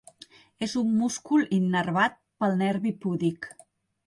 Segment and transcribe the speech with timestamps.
[0.67, 3.53] És un múscul innervat pel nervi púdic.